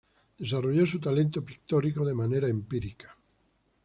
[0.39, 3.15] Desarrolló su talento pictórico de manera empírica.